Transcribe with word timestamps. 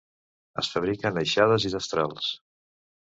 Es 0.61 0.69
fabriquen 0.77 1.21
aixades 1.23 1.67
i 1.71 1.73
destrals. 1.75 2.33